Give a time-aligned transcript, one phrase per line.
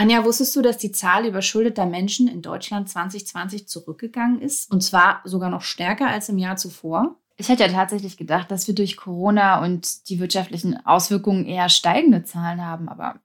[0.00, 4.72] Anja, wusstest du, dass die Zahl überschuldeter Menschen in Deutschland 2020 zurückgegangen ist?
[4.72, 7.16] Und zwar sogar noch stärker als im Jahr zuvor?
[7.36, 12.24] Ich hätte ja tatsächlich gedacht, dass wir durch Corona und die wirtschaftlichen Auswirkungen eher steigende
[12.24, 13.20] Zahlen haben, aber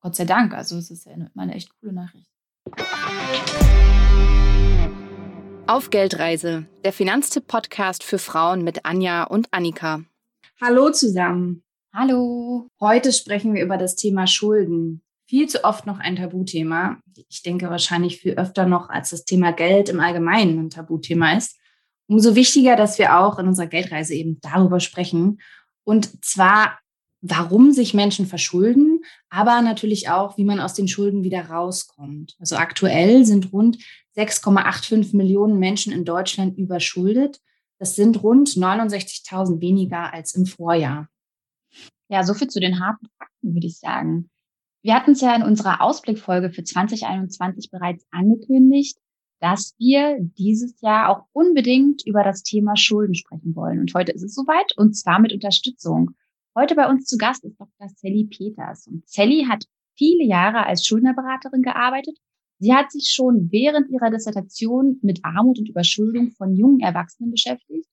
[0.00, 2.26] Gott sei Dank, also es ist ja immer eine echt coole Nachricht.
[5.68, 10.02] Auf Geldreise, der Finanztipp-Podcast für Frauen mit Anja und Annika.
[10.60, 11.62] Hallo zusammen.
[11.94, 12.66] Hallo.
[12.80, 16.98] Heute sprechen wir über das Thema Schulden viel zu oft noch ein Tabuthema.
[17.28, 21.56] Ich denke wahrscheinlich viel öfter noch, als das Thema Geld im Allgemeinen ein Tabuthema ist.
[22.08, 25.40] Umso wichtiger, dass wir auch in unserer Geldreise eben darüber sprechen.
[25.84, 26.80] Und zwar,
[27.20, 32.34] warum sich Menschen verschulden, aber natürlich auch, wie man aus den Schulden wieder rauskommt.
[32.40, 33.78] Also aktuell sind rund
[34.16, 37.40] 6,85 Millionen Menschen in Deutschland überschuldet.
[37.78, 41.08] Das sind rund 69.000 weniger als im Vorjahr.
[42.08, 44.28] Ja, so viel zu den harten Fakten, würde ich sagen.
[44.82, 48.98] Wir hatten es ja in unserer Ausblickfolge für 2021 bereits angekündigt,
[49.38, 53.80] dass wir dieses Jahr auch unbedingt über das Thema Schulden sprechen wollen.
[53.80, 56.12] Und heute ist es soweit und zwar mit Unterstützung.
[56.56, 57.88] Heute bei uns zu Gast ist Dr.
[57.94, 58.86] Sally Peters.
[58.86, 62.16] Und Sally hat viele Jahre als Schuldnerberaterin gearbeitet.
[62.58, 67.89] Sie hat sich schon während ihrer Dissertation mit Armut und Überschuldung von jungen Erwachsenen beschäftigt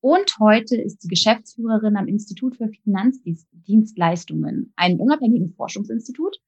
[0.00, 6.38] und heute ist sie Geschäftsführerin am Institut für Finanzdienstleistungen, einem unabhängigen Forschungsinstitut,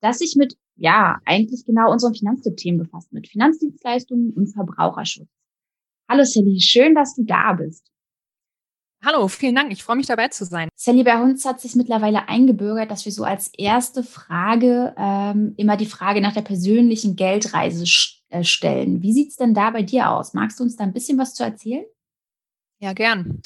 [0.00, 5.28] das sich mit, ja, eigentlich genau unseren Finanztipp-Themen befasst, mit Finanzdienstleistungen und Verbraucherschutz.
[6.08, 7.90] Hallo Sally, schön, dass du da bist.
[9.04, 9.70] Hallo, vielen Dank.
[9.70, 10.70] Ich freue mich dabei zu sein.
[10.74, 15.76] Sally, bei uns hat sich mittlerweile eingebürgert, dass wir so als erste Frage ähm, immer
[15.76, 17.84] die Frage nach der persönlichen Geldreise
[18.30, 19.02] äh, stellen.
[19.02, 20.32] Wie sieht's denn da bei dir aus?
[20.32, 21.84] Magst du uns da ein bisschen was zu erzählen?
[22.84, 23.40] Ja, gern.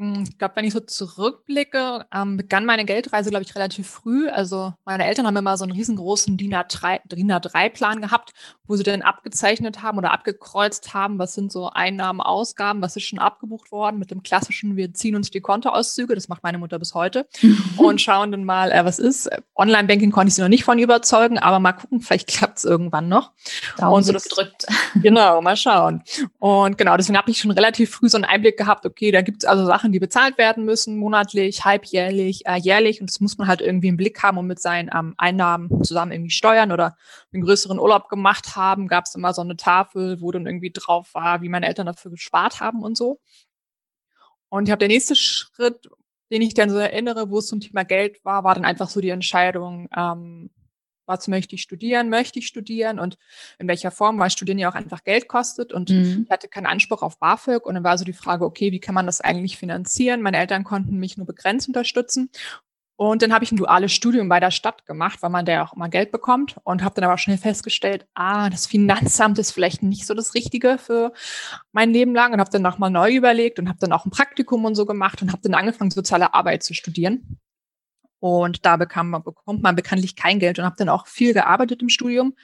[0.00, 4.30] Hm, ich glaube, wenn ich so zurückblicke, ähm, begann meine Geldreise, glaube ich, relativ früh.
[4.30, 8.32] Also meine Eltern haben immer so einen riesengroßen DIN A3-Plan gehabt,
[8.70, 13.02] wo sie dann abgezeichnet haben oder abgekreuzt haben, was sind so Einnahmen, Ausgaben, was ist
[13.02, 16.78] schon abgebucht worden mit dem klassischen, wir ziehen uns die Kontoauszüge, das macht meine Mutter
[16.78, 17.26] bis heute,
[17.76, 19.28] und schauen dann mal, äh, was ist.
[19.56, 23.08] Online-Banking konnte ich sie noch nicht von überzeugen, aber mal gucken, vielleicht klappt es irgendwann
[23.08, 23.32] noch.
[23.76, 24.66] Daumen und so das drückt.
[25.02, 26.02] Genau, mal schauen.
[26.38, 29.42] Und genau, deswegen habe ich schon relativ früh so einen Einblick gehabt, okay, da gibt
[29.42, 33.00] es also Sachen, Sachen, die bezahlt werden müssen, monatlich, halbjährlich, äh, jährlich.
[33.00, 36.12] Und das muss man halt irgendwie im Blick haben und mit seinen ähm, Einnahmen zusammen
[36.12, 36.96] irgendwie steuern oder
[37.32, 38.88] einen größeren Urlaub gemacht haben.
[38.88, 42.10] Gab es immer so eine Tafel, wo dann irgendwie drauf war, wie meine Eltern dafür
[42.12, 43.20] gespart haben und so.
[44.48, 45.88] Und ich habe der nächste Schritt,
[46.30, 49.00] den ich dann so erinnere, wo es zum Thema Geld war, war dann einfach so
[49.00, 50.50] die Entscheidung, ähm,
[51.10, 53.18] was möchte ich studieren, möchte ich studieren und
[53.58, 56.22] in welcher Form, weil Studieren ja auch einfach Geld kostet und mhm.
[56.24, 58.94] ich hatte keinen Anspruch auf BAföG und dann war so die Frage, okay, wie kann
[58.94, 60.22] man das eigentlich finanzieren?
[60.22, 62.30] Meine Eltern konnten mich nur begrenzt unterstützen
[63.00, 65.64] und dann habe ich ein duales Studium bei der Stadt gemacht, weil man da ja
[65.64, 69.82] auch immer Geld bekommt und habe dann aber schnell festgestellt, ah, das Finanzamt ist vielleicht
[69.82, 71.14] nicht so das Richtige für
[71.72, 74.66] mein Leben lang und habe dann nochmal neu überlegt und habe dann auch ein Praktikum
[74.66, 77.40] und so gemacht und habe dann angefangen, soziale Arbeit zu studieren.
[78.20, 81.82] Und da bekam man, bekommt man bekanntlich kein Geld und habe dann auch viel gearbeitet
[81.82, 82.34] im Studium.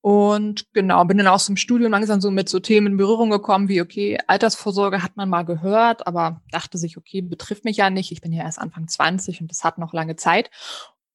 [0.00, 3.68] Und genau, bin dann aus dem Studium langsam so mit so Themen in Berührung gekommen,
[3.68, 8.12] wie, okay, Altersvorsorge hat man mal gehört, aber dachte sich, okay, betrifft mich ja nicht.
[8.12, 10.50] Ich bin ja erst Anfang 20 und das hat noch lange Zeit.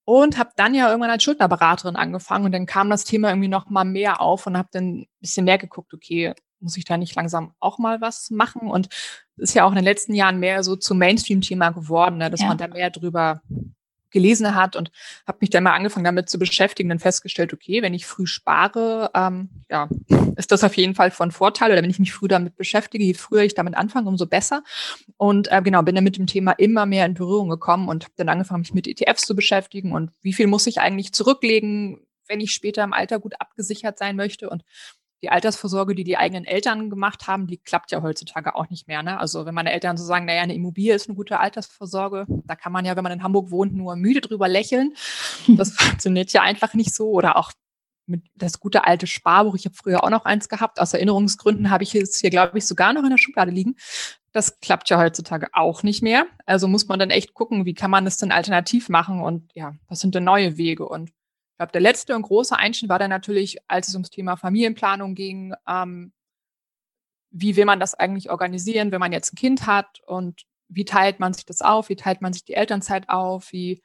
[0.06, 3.70] Und habe dann ja irgendwann als Schuldnerberaterin angefangen und dann kam das Thema irgendwie noch
[3.70, 7.16] mal mehr auf und habe dann ein bisschen mehr geguckt, okay, muss ich da nicht
[7.16, 8.69] langsam auch mal was machen?
[8.69, 8.88] Und
[9.38, 12.41] es ist ja auch in den letzten Jahren mehr so zum Mainstream-Thema geworden, ne, dass
[12.41, 12.47] ja.
[12.47, 13.41] man da mehr drüber
[14.13, 14.91] gelesen hat und
[15.28, 19.12] habe mich dann mal angefangen damit zu beschäftigen, dann festgestellt, okay, wenn ich früh spare,
[19.13, 19.90] ähm, ja,
[20.38, 23.16] ist das auf jeden Fall von Vorteil oder wenn ich mich früh damit beschäftige, je
[23.16, 24.63] früher ich damit anfange, umso besser.
[25.18, 28.13] Und äh, genau, bin dann mit dem Thema immer mehr in Berührung gekommen und habe
[28.16, 32.40] dann angefangen, mich mit ETFs zu beschäftigen und wie viel muss ich eigentlich zurücklegen, wenn
[32.40, 34.63] ich später im Alter gut abgesichert sein möchte und
[35.23, 39.01] die Altersvorsorge, die die eigenen Eltern gemacht haben, die klappt ja heutzutage auch nicht mehr.
[39.03, 39.17] Ne?
[39.17, 42.73] Also wenn meine Eltern so sagen, naja, eine Immobilie ist eine gute Altersvorsorge, da kann
[42.73, 44.94] man ja, wenn man in Hamburg wohnt, nur müde drüber lächeln.
[45.47, 47.09] Das funktioniert ja einfach nicht so.
[47.11, 47.51] Oder auch
[48.05, 49.55] mit das gute alte Sparbuch.
[49.55, 50.79] Ich habe früher auch noch eins gehabt.
[50.79, 53.76] Aus Erinnerungsgründen habe ich es hier, glaube ich, sogar noch in der Schublade liegen.
[54.31, 56.26] Das klappt ja heutzutage auch nicht mehr.
[56.46, 59.76] Also muss man dann echt gucken, wie kann man das denn alternativ machen und ja,
[59.87, 60.87] was sind denn neue Wege?
[60.87, 61.11] Und
[61.64, 65.54] glaube, der letzte und große Einschnitt war dann natürlich, als es ums Thema Familienplanung ging,
[65.68, 66.12] ähm,
[67.32, 70.02] wie will man das eigentlich organisieren, wenn man jetzt ein Kind hat?
[70.06, 73.82] Und wie teilt man sich das auf, wie teilt man sich die Elternzeit auf, wie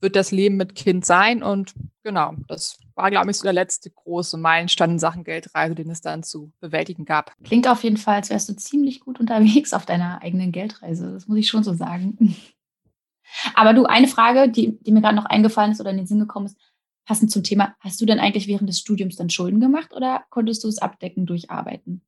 [0.00, 1.42] wird das Leben mit Kind sein?
[1.42, 5.90] Und genau, das war, glaube ich, so der letzte große Meilenstein in Sachen Geldreise, den
[5.90, 7.32] es dann zu bewältigen gab.
[7.44, 11.28] Klingt auf jeden Fall, als wärst du ziemlich gut unterwegs auf deiner eigenen Geldreise, das
[11.28, 12.36] muss ich schon so sagen.
[13.54, 16.20] Aber du, eine Frage, die, die mir gerade noch eingefallen ist oder in den Sinn
[16.20, 16.56] gekommen ist,
[17.06, 20.64] passend zum Thema, hast du denn eigentlich während des Studiums dann Schulden gemacht oder konntest
[20.64, 22.02] du es abdecken durch Arbeiten?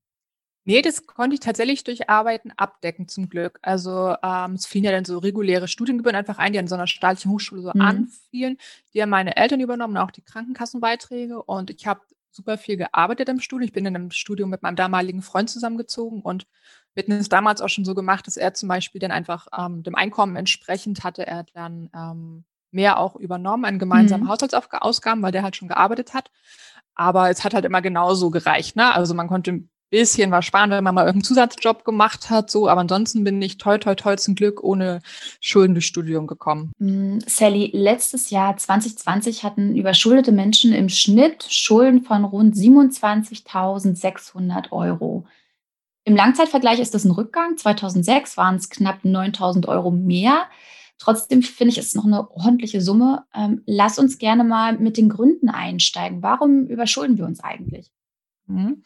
[0.65, 3.59] Nee, das konnte ich tatsächlich durch Arbeiten abdecken, zum Glück.
[3.63, 6.87] Also ähm, es fielen ja dann so reguläre Studiengebühren einfach ein, die an so einer
[6.87, 7.81] staatlichen Hochschule so mhm.
[7.81, 8.59] anfielen.
[8.93, 11.43] Die haben meine Eltern übernommen, auch die Krankenkassenbeiträge.
[11.43, 13.67] Und ich habe super viel gearbeitet im Studium.
[13.67, 16.47] Ich bin in einem Studium mit meinem damaligen Freund zusammengezogen und
[16.93, 19.83] wir hatten es damals auch schon so gemacht, dass er zum Beispiel dann einfach ähm,
[19.83, 24.29] dem Einkommen entsprechend hatte er dann ähm, mehr auch übernommen an gemeinsamen mhm.
[24.29, 26.31] Haushaltsausgaben, weil der halt schon gearbeitet hat.
[26.95, 28.77] Aber es hat halt immer genauso gereicht.
[28.77, 28.93] Ne?
[28.93, 32.83] Also man konnte bisschen was sparen, wenn man mal irgendeinen Zusatzjob gemacht hat, so, aber
[32.83, 35.01] ansonsten bin ich toi toi toi zum Glück ohne
[35.41, 36.73] Schulden durchs Studium gekommen.
[36.79, 45.27] Mm, Sally, letztes Jahr 2020 hatten überschuldete Menschen im Schnitt Schulden von rund 27.600 Euro.
[46.05, 47.57] Im Langzeitvergleich ist das ein Rückgang.
[47.57, 50.47] 2006 waren es knapp 9.000 Euro mehr.
[50.99, 53.25] Trotzdem finde ich, es noch eine ordentliche Summe.
[53.35, 56.23] Ähm, lass uns gerne mal mit den Gründen einsteigen.
[56.23, 57.91] Warum überschulden wir uns eigentlich?
[58.47, 58.83] Mhm.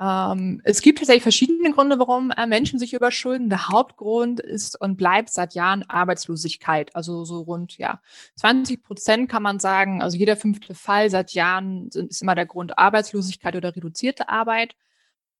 [0.00, 3.48] Ähm, es gibt tatsächlich verschiedene Gründe, warum äh, Menschen sich überschulden.
[3.48, 6.94] Der Hauptgrund ist und bleibt seit Jahren Arbeitslosigkeit.
[6.94, 8.00] Also so rund ja
[8.36, 10.02] 20 Prozent kann man sagen.
[10.02, 14.76] Also jeder fünfte Fall seit Jahren sind, ist immer der Grund Arbeitslosigkeit oder reduzierte Arbeit.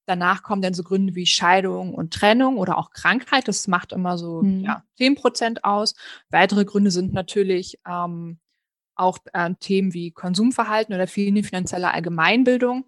[0.09, 3.47] Danach kommen dann so Gründe wie Scheidung und Trennung oder auch Krankheit.
[3.47, 4.61] Das macht immer so mhm.
[4.65, 5.95] ja, 10 Prozent aus.
[6.31, 8.39] Weitere Gründe sind natürlich ähm,
[8.97, 12.87] auch äh, Themen wie Konsumverhalten oder fehlende finanzielle Allgemeinbildung.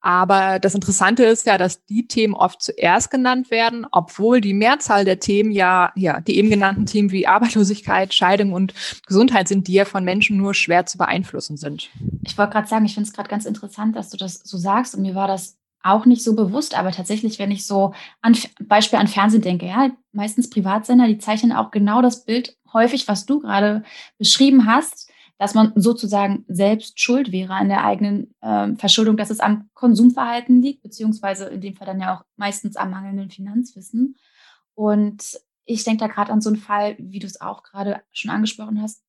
[0.00, 5.04] Aber das Interessante ist ja, dass die Themen oft zuerst genannt werden, obwohl die Mehrzahl
[5.04, 8.74] der Themen ja, ja, die eben genannten Themen wie Arbeitslosigkeit, Scheidung und
[9.06, 11.90] Gesundheit sind, die ja von Menschen nur schwer zu beeinflussen sind.
[12.22, 14.96] Ich wollte gerade sagen, ich finde es gerade ganz interessant, dass du das so sagst
[14.96, 18.98] und mir war das auch nicht so bewusst, aber tatsächlich, wenn ich so an Beispiel
[18.98, 23.40] an Fernsehen denke, ja, meistens Privatsender, die zeichnen auch genau das Bild häufig, was du
[23.40, 23.84] gerade
[24.18, 29.40] beschrieben hast dass man sozusagen selbst schuld wäre an der eigenen äh, Verschuldung, dass es
[29.40, 34.16] am Konsumverhalten liegt, beziehungsweise in dem Fall dann ja auch meistens am mangelnden Finanzwissen.
[34.74, 38.30] Und ich denke da gerade an so einen Fall, wie du es auch gerade schon
[38.30, 39.02] angesprochen hast,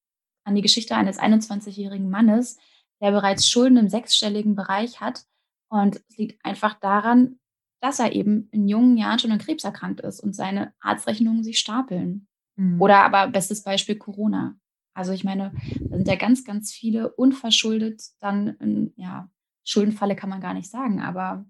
[0.43, 2.57] an die Geschichte eines 21-jährigen Mannes,
[3.01, 5.23] der bereits Schulden im sechsstelligen Bereich hat.
[5.69, 7.39] Und es liegt einfach daran,
[7.81, 11.59] dass er eben in jungen Jahren schon an Krebs erkrankt ist und seine Arztrechnungen sich
[11.59, 12.27] stapeln.
[12.55, 12.81] Mhm.
[12.81, 14.57] Oder aber bestes Beispiel Corona.
[14.93, 19.29] Also ich meine, da sind ja ganz, ganz viele unverschuldet dann, in, ja,
[19.63, 21.45] Schuldenfalle kann man gar nicht sagen, aber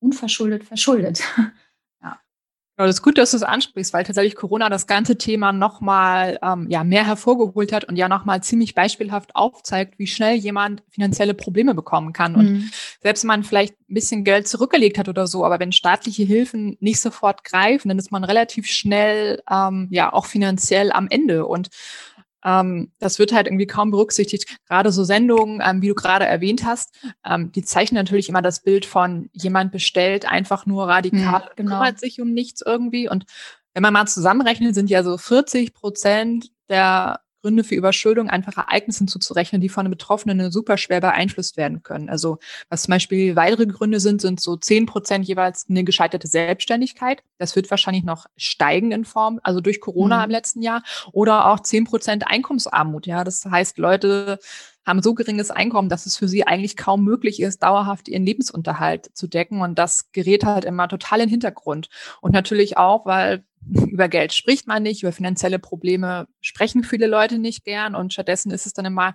[0.00, 1.22] unverschuldet verschuldet.
[2.78, 2.82] ja.
[2.82, 6.38] Ja, das ist gut, dass du es ansprichst, weil tatsächlich Corona das ganze Thema nochmal
[6.42, 11.34] ähm, ja, mehr hervorgeholt hat und ja nochmal ziemlich beispielhaft aufzeigt, wie schnell jemand finanzielle
[11.34, 12.34] Probleme bekommen kann.
[12.34, 12.70] Und mhm.
[13.00, 16.78] selbst wenn man vielleicht ein bisschen Geld zurückgelegt hat oder so, aber wenn staatliche Hilfen
[16.80, 21.46] nicht sofort greifen, dann ist man relativ schnell ähm, ja auch finanziell am Ende.
[21.46, 21.68] Und
[22.44, 24.58] ähm, das wird halt irgendwie kaum berücksichtigt.
[24.68, 26.94] Gerade so Sendungen, ähm, wie du gerade erwähnt hast,
[27.24, 31.70] ähm, die zeichnen natürlich immer das Bild von jemand bestellt einfach nur radikal, mhm, genau.
[31.70, 33.08] kümmert sich um nichts irgendwie.
[33.08, 33.24] Und
[33.74, 39.08] wenn man mal zusammenrechnet, sind ja so 40 Prozent der Gründe für Überschuldung einfach Ereignissen
[39.08, 42.08] zuzurechnen, die von den Betroffenen super schwer beeinflusst werden können.
[42.08, 47.22] Also was zum Beispiel weitere Gründe sind, sind so zehn Prozent jeweils eine gescheiterte Selbstständigkeit.
[47.38, 50.24] Das wird wahrscheinlich noch steigen in Form, also durch Corona mhm.
[50.24, 50.82] im letzten Jahr.
[51.12, 53.06] Oder auch zehn Prozent Einkommensarmut.
[53.06, 54.38] Ja, das heißt, Leute
[54.84, 59.10] haben so geringes Einkommen, dass es für sie eigentlich kaum möglich ist, dauerhaft ihren Lebensunterhalt
[59.14, 59.60] zu decken.
[59.60, 61.88] Und das gerät halt immer total in den Hintergrund.
[62.20, 67.38] Und natürlich auch, weil über Geld spricht man nicht, über finanzielle Probleme sprechen viele Leute
[67.38, 69.14] nicht gern und stattdessen ist es dann immer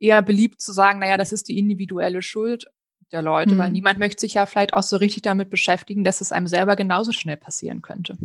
[0.00, 2.66] eher beliebt zu sagen, naja, das ist die individuelle Schuld
[3.12, 3.58] der Leute, mhm.
[3.58, 6.76] weil niemand möchte sich ja vielleicht auch so richtig damit beschäftigen, dass es einem selber
[6.76, 8.16] genauso schnell passieren könnte.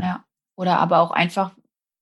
[0.00, 0.24] Ja,
[0.56, 1.52] oder aber auch einfach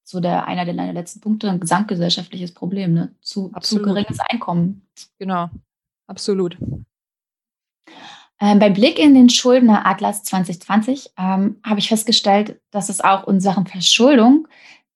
[0.07, 3.13] so der einer der letzten Punkte, ein gesamtgesellschaftliches Problem, ne?
[3.21, 4.87] Zu, zu geringes Einkommen.
[5.19, 5.49] Genau,
[6.07, 6.57] absolut.
[8.39, 13.27] Ähm, beim Blick in den Schuldner Atlas 2020 ähm, habe ich festgestellt, dass es auch
[13.27, 14.47] in Sachen Verschuldung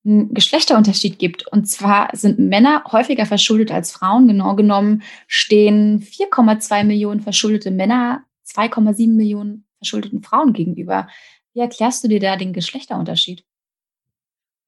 [0.06, 1.46] einen Geschlechterunterschied gibt.
[1.46, 4.30] Und zwar sind Männer häufiger verschuldet als Frauen.
[4.30, 11.10] Genau genommen stehen 4,2 Millionen verschuldete Männer 2,7 Millionen verschuldeten Frauen gegenüber.
[11.54, 13.44] Wie erklärst du dir da den Geschlechterunterschied?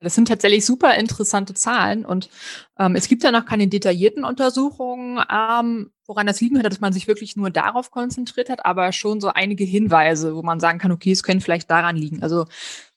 [0.04, 2.30] Das sind tatsächlich super interessante Zahlen und
[2.78, 6.94] ähm, es gibt ja noch keine detaillierten Untersuchungen, ähm, woran das liegen könnte, dass man
[6.94, 10.92] sich wirklich nur darauf konzentriert hat, aber schon so einige Hinweise, wo man sagen kann,
[10.92, 12.22] okay, es könnte vielleicht daran liegen.
[12.22, 12.46] Also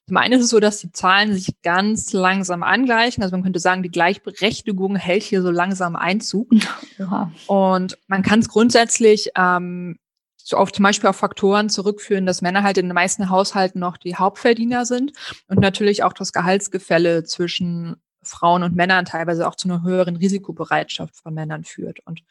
[0.08, 3.24] zum einen ist es so, dass die Zahlen sich ganz langsam angleichen.
[3.24, 6.48] Also man könnte sagen, die Gleichberechtigung hält hier so langsam Einzug.
[6.98, 7.30] Ja.
[7.46, 9.98] Und man kann es grundsätzlich ähm,
[10.46, 13.96] so auf zum Beispiel auf Faktoren zurückführen, dass Männer halt in den meisten Haushalten noch
[13.96, 15.10] die Hauptverdiener sind
[15.48, 21.16] und natürlich auch das Gehaltsgefälle zwischen Frauen und Männern teilweise auch zu einer höheren Risikobereitschaft
[21.16, 21.98] von Männern führt.
[22.04, 22.22] Und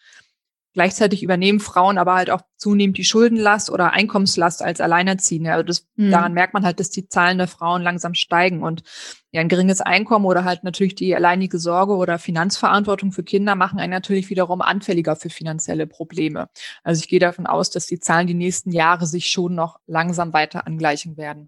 [0.75, 5.53] Gleichzeitig übernehmen Frauen aber halt auch zunehmend die Schuldenlast oder Einkommenslast als Alleinerziehende.
[5.53, 6.11] Also das, mhm.
[6.11, 8.83] daran merkt man halt, dass die Zahlen der Frauen langsam steigen und
[9.31, 13.79] ja, ein geringes Einkommen oder halt natürlich die alleinige Sorge oder Finanzverantwortung für Kinder machen
[13.79, 16.49] einen natürlich wiederum anfälliger für finanzielle Probleme.
[16.83, 20.33] Also ich gehe davon aus, dass die Zahlen die nächsten Jahre sich schon noch langsam
[20.33, 21.47] weiter angleichen werden.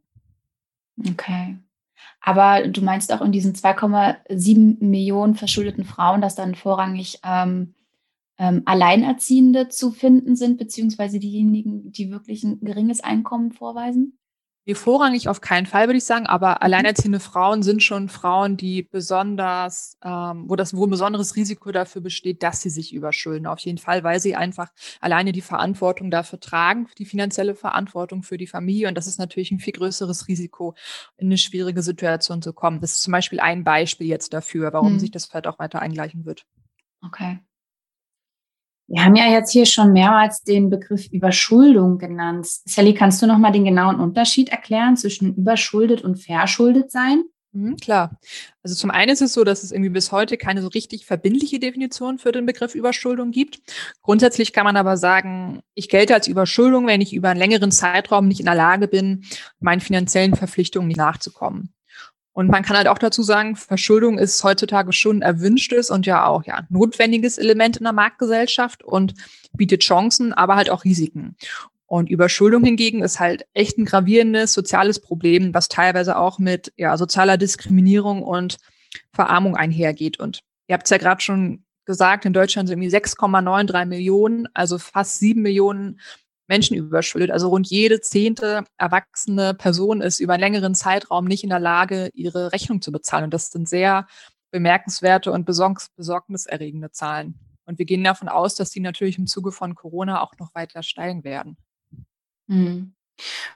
[1.06, 1.58] Okay.
[2.22, 7.74] Aber du meinst auch in diesen 2,7 Millionen verschuldeten Frauen, dass dann vorrangig ähm,
[8.38, 14.18] ähm, Alleinerziehende zu finden sind, beziehungsweise diejenigen, die wirklich ein geringes Einkommen vorweisen?
[14.68, 16.58] Nee, vorrangig auf keinen Fall, würde ich sagen, aber mhm.
[16.60, 22.02] alleinerziehende Frauen sind schon Frauen, die besonders, ähm, wo das wo ein besonderes Risiko dafür
[22.02, 23.48] besteht, dass sie sich überschulden.
[23.48, 28.38] Auf jeden Fall, weil sie einfach alleine die Verantwortung dafür tragen, die finanzielle Verantwortung für
[28.38, 28.90] die Familie.
[28.90, 30.76] Und das ist natürlich ein viel größeres Risiko,
[31.16, 32.82] in eine schwierige Situation zu kommen.
[32.82, 35.00] Das ist zum Beispiel ein Beispiel jetzt dafür, warum hm.
[35.00, 36.46] sich das vielleicht auch weiter eingleichen wird.
[37.02, 37.40] Okay.
[38.88, 42.48] Wir haben ja jetzt hier schon mehrmals den Begriff Überschuldung genannt.
[42.48, 47.26] Sally, kannst du noch mal den genauen Unterschied erklären zwischen überschuldet und verschuldet sein?
[47.52, 48.18] Mhm, klar.
[48.64, 51.60] Also zum einen ist es so, dass es irgendwie bis heute keine so richtig verbindliche
[51.60, 53.60] Definition für den Begriff Überschuldung gibt.
[54.04, 58.28] Grundsätzlich kann man aber sagen, ich gelte als Überschuldung, wenn ich über einen längeren Zeitraum
[58.28, 59.26] nicht in der Lage bin,
[59.60, 61.74] meinen finanziellen Verpflichtungen nicht nachzukommen.
[62.38, 66.44] Und man kann halt auch dazu sagen, Verschuldung ist heutzutage schon erwünschtes und ja auch
[66.44, 69.16] ja notwendiges Element in der Marktgesellschaft und
[69.54, 71.36] bietet Chancen, aber halt auch Risiken.
[71.88, 76.96] Und Überschuldung hingegen ist halt echt ein gravierendes soziales Problem, was teilweise auch mit ja,
[76.96, 78.58] sozialer Diskriminierung und
[79.14, 80.20] Verarmung einhergeht.
[80.20, 84.78] Und ihr habt es ja gerade schon gesagt, in Deutschland sind irgendwie 6,93 Millionen, also
[84.78, 86.00] fast sieben Millionen
[86.48, 87.32] Menschen überschuldet.
[87.32, 92.10] Also rund jede zehnte erwachsene Person ist über einen längeren Zeitraum nicht in der Lage,
[92.14, 93.26] ihre Rechnung zu bezahlen.
[93.26, 94.08] Und das sind sehr
[94.52, 97.40] bemerkenswerte und besorgniserregende Zahlen.
[97.66, 100.84] Und wir gehen davon aus, dass die natürlich im Zuge von Corona auch noch weiter
[100.84, 101.58] steigen werden.
[102.50, 102.94] Hm.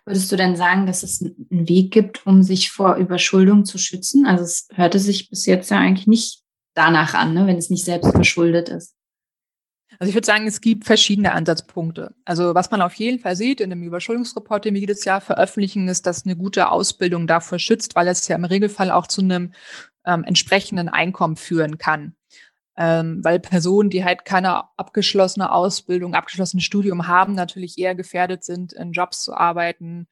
[0.05, 4.25] Würdest du denn sagen, dass es einen Weg gibt, um sich vor Überschuldung zu schützen?
[4.25, 6.41] Also es hörte sich bis jetzt ja eigentlich nicht
[6.74, 8.95] danach an, ne, wenn es nicht selbst verschuldet ist.
[10.00, 12.15] Also ich würde sagen, es gibt verschiedene Ansatzpunkte.
[12.25, 15.88] Also was man auf jeden Fall sieht in dem Überschuldungsreport, den wir jedes Jahr veröffentlichen,
[15.88, 19.53] ist, dass eine gute Ausbildung davor schützt, weil es ja im Regelfall auch zu einem
[20.05, 22.15] ähm, entsprechenden Einkommen führen kann.
[22.77, 28.74] Ähm, weil Personen, die halt keine abgeschlossene Ausbildung, abgeschlossenes Studium haben, natürlich eher gefährdet sind,
[28.74, 30.07] in Jobs zu arbeiten,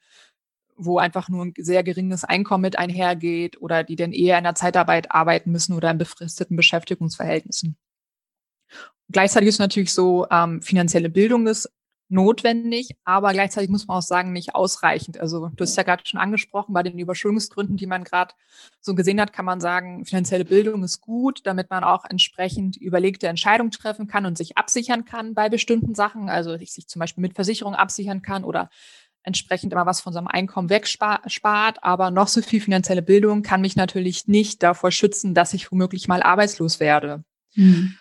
[0.75, 4.55] wo einfach nur ein sehr geringes Einkommen mit einhergeht oder die dann eher in der
[4.55, 7.77] Zeitarbeit arbeiten müssen oder in befristeten Beschäftigungsverhältnissen.
[9.11, 11.69] Gleichzeitig ist natürlich so, ähm, finanzielle Bildung ist
[12.09, 15.19] notwendig, aber gleichzeitig muss man auch sagen, nicht ausreichend.
[15.19, 18.33] Also du hast ja gerade schon angesprochen, bei den Überschuldungsgründen, die man gerade
[18.81, 23.27] so gesehen hat, kann man sagen, finanzielle Bildung ist gut, damit man auch entsprechend überlegte
[23.27, 26.29] Entscheidungen treffen kann und sich absichern kann bei bestimmten Sachen.
[26.29, 28.71] Also sich zum Beispiel mit Versicherung absichern kann oder
[29.21, 31.83] entsprechend immer was von seinem Einkommen wegspart.
[31.83, 36.07] Aber noch so viel finanzielle Bildung kann mich natürlich nicht davor schützen, dass ich womöglich
[36.07, 37.23] mal arbeitslos werde.
[37.53, 37.98] Mhm.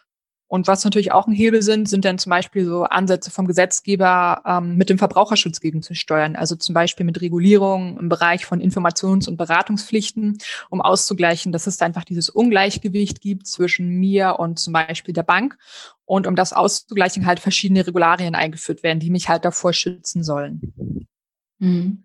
[0.49, 4.43] Und was natürlich auch ein Hebel sind, sind dann zum Beispiel so Ansätze vom Gesetzgeber
[4.47, 6.37] ähm, mit dem Verbraucherschutz gegenzusteuern.
[6.37, 10.39] Also zum Beispiel mit Regulierung im Bereich von Informations- und Beratungspflichten,
[10.71, 15.59] um auszugleichen, dass es einfach dieses Ungleichgewicht gibt zwischen mir und zum Beispiel der Bank.
[16.07, 21.07] Und um das auszugleichen, halt verschiedene Regularien eingeführt werden, die mich halt davor schützen sollen.
[21.59, 22.05] Mhm.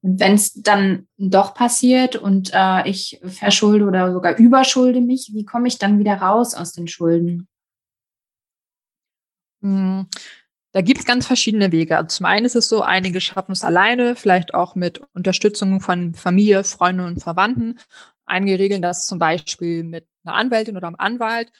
[0.00, 5.44] Und wenn es dann doch passiert und äh, ich verschulde oder sogar überschulde mich, wie
[5.44, 7.46] komme ich dann wieder raus aus den Schulden?
[9.62, 10.06] Hm,
[10.72, 11.96] da gibt es ganz verschiedene Wege.
[11.96, 16.14] Also zum einen ist es so, einige schaffen es alleine, vielleicht auch mit Unterstützung von
[16.14, 17.78] Familie, Freunden und Verwandten.
[18.26, 21.52] Einige regeln das zum Beispiel mit einer Anwältin oder einem Anwalt.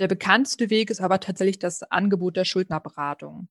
[0.00, 3.48] Der bekannteste Weg ist aber tatsächlich das Angebot der Schuldnerberatung.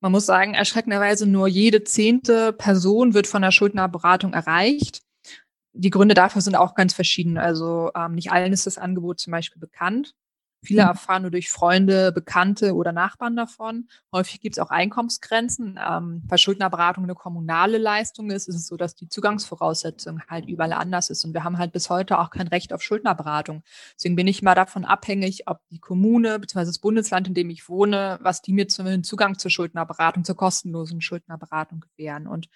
[0.00, 5.02] Man muss sagen, erschreckenderweise nur jede zehnte Person wird von der Schuldnerberatung erreicht.
[5.72, 7.38] Die Gründe dafür sind auch ganz verschieden.
[7.38, 10.14] Also ähm, nicht allen ist das Angebot zum Beispiel bekannt.
[10.64, 10.88] Viele mhm.
[10.88, 13.88] erfahren nur durch Freunde, Bekannte oder Nachbarn davon.
[14.12, 15.78] Häufig gibt es auch Einkommensgrenzen.
[15.84, 20.72] Ähm, weil Schuldnerberatung eine kommunale Leistung ist, ist es so, dass die Zugangsvoraussetzung halt überall
[20.72, 21.24] anders ist.
[21.24, 23.62] Und wir haben halt bis heute auch kein Recht auf Schuldnerberatung.
[23.96, 26.64] Deswegen bin ich mal davon abhängig, ob die Kommune bzw.
[26.64, 31.00] das Bundesland, in dem ich wohne, was die mir zum Zugang zur Schuldnerberatung, zur kostenlosen
[31.00, 32.26] Schuldnerberatung gewähren.
[32.26, 32.48] Und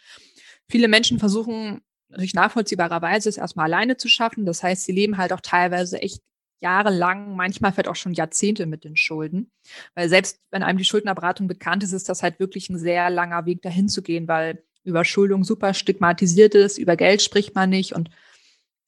[0.69, 4.47] viele Menschen versuchen natürlich nachvollziehbarerweise es erstmal alleine zu schaffen.
[4.47, 6.23] Das heißt, sie leben halt auch teilweise echt
[6.61, 9.51] jahrelang, manchmal vielleicht auch schon Jahrzehnte mit den Schulden.
[9.95, 13.47] Weil selbst wenn einem die Schuldnerberatung bekannt ist, ist das halt wirklich ein sehr langer
[13.47, 18.11] Weg dahin zu gehen, weil Überschuldung super stigmatisiert ist, über Geld spricht man nicht und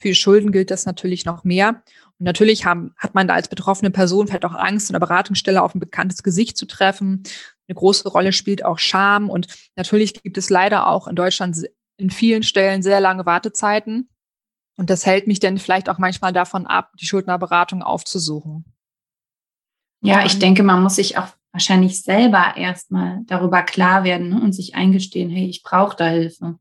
[0.02, 1.82] Für Schulden gilt das natürlich noch mehr.
[2.18, 5.62] Und natürlich haben, hat man da als betroffene Person vielleicht auch Angst, in der Beratungsstelle
[5.62, 7.22] auf ein bekanntes Gesicht zu treffen.
[7.68, 9.28] Eine große Rolle spielt auch Scham.
[9.28, 9.46] Und
[9.76, 11.56] natürlich gibt es leider auch in Deutschland
[11.98, 14.08] in vielen Stellen sehr lange Wartezeiten.
[14.80, 18.64] Und das hält mich dann vielleicht auch manchmal davon ab, die Schuldnerberatung aufzusuchen.
[20.02, 24.54] Ja, ich denke, man muss sich auch wahrscheinlich selber erstmal darüber klar werden ne, und
[24.54, 26.58] sich eingestehen, hey, ich brauche da Hilfe.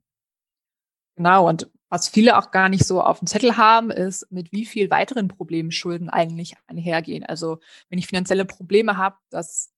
[1.15, 4.65] Genau, und was viele auch gar nicht so auf dem Zettel haben, ist, mit wie
[4.65, 7.23] viel weiteren Problemen Schulden eigentlich einhergehen.
[7.23, 9.71] Also wenn ich finanzielle Probleme habe, das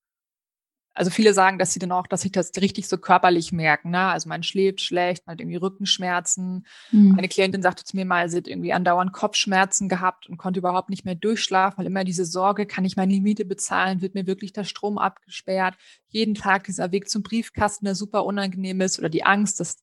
[0.94, 3.92] also viele sagen, dass sie dann auch, dass sich das richtig so körperlich merken.
[3.92, 4.00] Ne?
[4.00, 6.66] Also man schläft schlecht, man hat irgendwie Rückenschmerzen.
[6.92, 7.16] Mhm.
[7.18, 10.90] Eine Klientin sagte zu mir mal, sie hat irgendwie andauernd Kopfschmerzen gehabt und konnte überhaupt
[10.90, 14.52] nicht mehr durchschlafen, weil immer diese Sorge, kann ich meine Miete bezahlen, wird mir wirklich
[14.52, 15.76] der Strom abgesperrt.
[16.10, 19.78] Jeden Tag dieser Weg zum Briefkasten, der super unangenehm ist oder die Angst, dass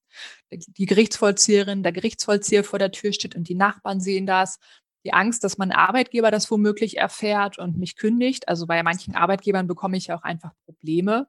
[0.51, 4.59] die Gerichtsvollzieherin, der Gerichtsvollzieher vor der Tür steht und die Nachbarn sehen das
[5.05, 8.49] die Angst, dass mein Arbeitgeber das womöglich erfährt und mich kündigt.
[8.49, 11.29] Also bei manchen Arbeitgebern bekomme ich ja auch einfach Probleme,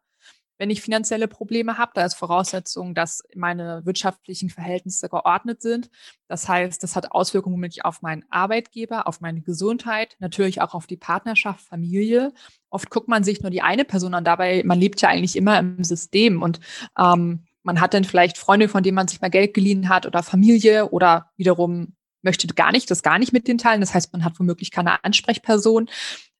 [0.57, 1.91] wenn ich finanzielle Probleme habe.
[1.95, 5.89] Da ist Voraussetzung, dass meine wirtschaftlichen Verhältnisse geordnet sind.
[6.27, 10.97] Das heißt, das hat Auswirkungen auf meinen Arbeitgeber, auf meine Gesundheit, natürlich auch auf die
[10.97, 12.33] Partnerschaft, Familie.
[12.69, 14.25] Oft guckt man sich nur die eine Person an.
[14.25, 16.59] Dabei, man lebt ja eigentlich immer im System und
[16.97, 20.23] ähm, man hat dann vielleicht Freunde, von denen man sich mal Geld geliehen hat oder
[20.23, 23.81] Familie oder wiederum möchte gar nicht, das gar nicht mit den teilen.
[23.81, 25.89] Das heißt, man hat womöglich keine Ansprechperson.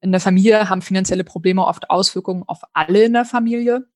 [0.01, 3.87] In der Familie haben finanzielle Probleme oft Auswirkungen auf alle in der Familie.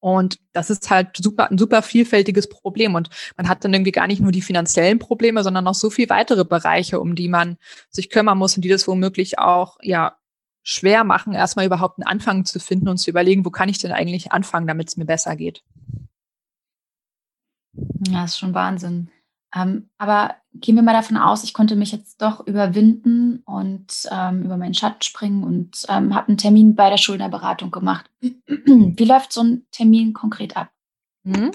[0.00, 2.94] Und das ist halt super, ein super vielfältiges Problem.
[2.94, 3.08] Und
[3.38, 6.44] man hat dann irgendwie gar nicht nur die finanziellen Probleme, sondern auch so viele weitere
[6.44, 7.56] Bereiche, um die man
[7.88, 10.18] sich kümmern muss und die das womöglich auch, ja,
[10.62, 13.92] schwer machen, erstmal überhaupt einen Anfang zu finden und zu überlegen, wo kann ich denn
[13.92, 15.62] eigentlich anfangen, damit es mir besser geht.
[18.08, 19.10] Ja, ist schon Wahnsinn.
[19.54, 24.42] Ähm, aber gehen wir mal davon aus, ich konnte mich jetzt doch überwinden und ähm,
[24.42, 28.10] über meinen Schatten springen und ähm, habe einen Termin bei der Schuldnerberatung gemacht.
[28.20, 30.70] Wie läuft so ein Termin konkret ab?
[31.22, 31.52] Mhm.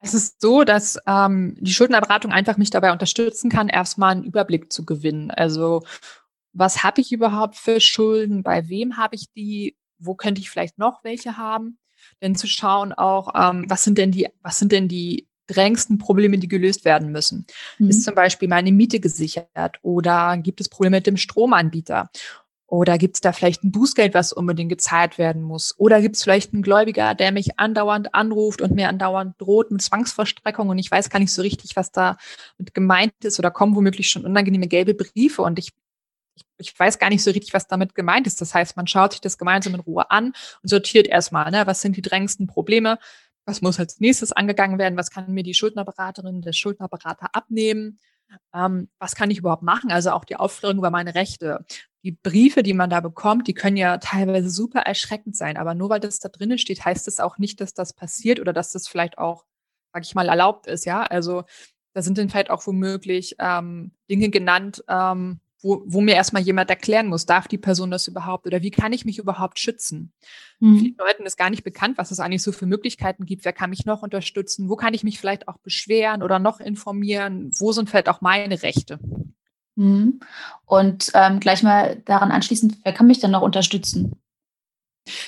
[0.00, 4.72] Es ist so, dass ähm, die Schuldnerberatung einfach mich dabei unterstützen kann, erstmal einen Überblick
[4.72, 5.30] zu gewinnen.
[5.30, 5.82] Also
[6.52, 8.42] was habe ich überhaupt für Schulden?
[8.42, 9.76] Bei wem habe ich die?
[9.98, 11.78] Wo könnte ich vielleicht noch welche haben?
[12.20, 16.38] Denn zu schauen auch, ähm, was sind denn die, was sind denn die drängendsten Probleme,
[16.38, 17.46] die gelöst werden müssen.
[17.78, 17.88] Mhm.
[17.88, 22.10] Ist zum Beispiel meine Miete gesichert oder gibt es Probleme mit dem Stromanbieter?
[22.66, 25.78] Oder gibt es da vielleicht ein Bußgeld, was unbedingt gezahlt werden muss?
[25.78, 29.82] Oder gibt es vielleicht einen Gläubiger, der mich andauernd anruft und mir andauernd droht mit
[29.82, 32.16] Zwangsverstreckung und ich weiß gar nicht so richtig, was da
[32.58, 35.72] mit gemeint ist oder kommen womöglich schon unangenehme gelbe Briefe und ich,
[36.34, 38.40] ich, ich weiß gar nicht so richtig, was damit gemeint ist.
[38.40, 41.82] Das heißt, man schaut sich das gemeinsam in Ruhe an und sortiert erstmal, ne, was
[41.82, 42.98] sind die drängendsten Probleme,
[43.44, 47.98] was muss als nächstes angegangen werden, was kann mir die Schuldnerberaterin, der Schuldnerberater abnehmen,
[48.54, 51.64] ähm, was kann ich überhaupt machen, also auch die Aufklärung über meine Rechte.
[52.02, 55.88] Die Briefe, die man da bekommt, die können ja teilweise super erschreckend sein, aber nur
[55.90, 58.88] weil das da drinnen steht, heißt das auch nicht, dass das passiert oder dass das
[58.88, 59.44] vielleicht auch,
[59.92, 61.44] sag ich mal, erlaubt ist, ja, also
[61.94, 66.68] da sind dann vielleicht auch womöglich ähm, Dinge genannt, ähm, wo, wo mir erstmal jemand
[66.68, 70.12] erklären muss, darf die Person das überhaupt oder wie kann ich mich überhaupt schützen?
[70.60, 70.78] Mhm.
[70.78, 73.46] Vielen Leuten ist gar nicht bekannt, was es eigentlich so für Möglichkeiten gibt.
[73.46, 74.68] Wer kann mich noch unterstützen?
[74.68, 77.50] Wo kann ich mich vielleicht auch beschweren oder noch informieren?
[77.58, 79.00] Wo sind vielleicht auch meine Rechte?
[79.76, 80.20] Mhm.
[80.66, 84.12] Und ähm, gleich mal daran anschließend, wer kann mich denn noch unterstützen?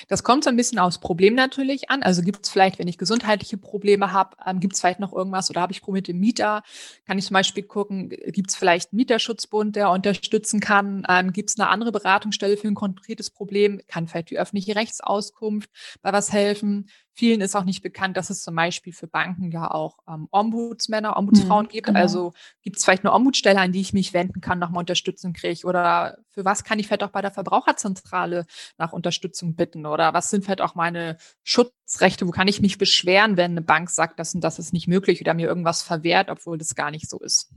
[0.07, 2.03] Das kommt so ein bisschen aufs Problem natürlich an.
[2.03, 5.49] Also gibt es vielleicht, wenn ich gesundheitliche Probleme habe, ähm, gibt es vielleicht noch irgendwas
[5.49, 6.63] oder habe ich Probleme mit dem Mieter?
[7.05, 11.05] Kann ich zum Beispiel gucken, gibt es vielleicht einen Mieterschutzbund, der unterstützen kann?
[11.09, 13.81] Ähm, gibt es eine andere Beratungsstelle für ein konkretes Problem?
[13.87, 15.69] Kann vielleicht die öffentliche Rechtsauskunft
[16.01, 16.89] bei was helfen?
[17.17, 21.17] Vielen ist auch nicht bekannt, dass es zum Beispiel für Banken ja auch ähm, Ombudsmänner,
[21.17, 21.87] Ombudsfrauen mhm, gibt.
[21.87, 21.99] Genau.
[21.99, 25.65] Also gibt es vielleicht eine Ombudsstelle, an die ich mich wenden kann, nochmal Unterstützung kriege?
[25.65, 28.45] Oder für was kann ich vielleicht auch bei der Verbraucherzentrale
[28.77, 29.87] nach Unterstützung bitten?
[29.87, 32.27] Oder was sind vielleicht auch meine Schutzrechte?
[32.27, 35.19] Wo kann ich mich beschweren, wenn eine Bank sagt, das und das ist nicht möglich
[35.19, 37.49] oder mir irgendwas verwehrt, obwohl das gar nicht so ist?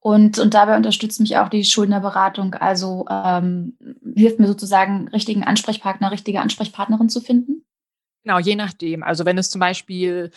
[0.00, 3.78] Und, und dabei unterstützt mich auch die Schuldnerberatung, also ähm,
[4.16, 7.64] hilft mir sozusagen, richtigen Ansprechpartner, richtige Ansprechpartnerin zu finden?
[8.24, 9.02] Genau, je nachdem.
[9.02, 10.30] Also wenn es zum Beispiel,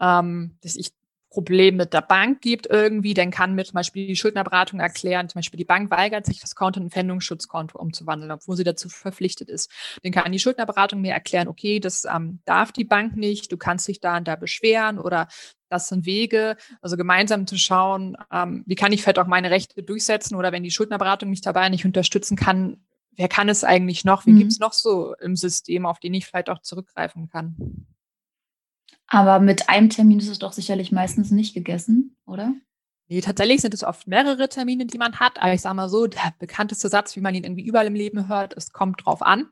[0.00, 0.90] ähm, dass ich
[1.32, 5.38] Problem mit der Bank gibt irgendwie, dann kann mir zum Beispiel die Schuldnerberatung erklären, zum
[5.38, 9.48] Beispiel die Bank weigert sich, das Konto in ein Pfändungsschutzkonto umzuwandeln, obwohl sie dazu verpflichtet
[9.48, 9.70] ist.
[10.02, 13.88] Dann kann die Schuldnerberatung mir erklären, okay, das ähm, darf die Bank nicht, du kannst
[13.88, 15.26] dich da und da beschweren oder
[15.70, 19.82] das sind Wege, also gemeinsam zu schauen, ähm, wie kann ich vielleicht auch meine Rechte
[19.82, 22.76] durchsetzen oder wenn die Schuldnerberatung mich dabei nicht unterstützen kann,
[23.16, 24.26] wer kann es eigentlich noch?
[24.26, 24.38] Wie mhm.
[24.38, 27.86] gibt es noch so im System, auf den ich vielleicht auch zurückgreifen kann?
[29.06, 32.54] Aber mit einem Termin ist es doch sicherlich meistens nicht gegessen, oder?
[33.08, 35.38] Nee, tatsächlich sind es oft mehrere Termine, die man hat.
[35.38, 38.26] Aber ich sage mal so, der bekannteste Satz, wie man ihn irgendwie überall im Leben
[38.28, 39.50] hört, es kommt drauf an.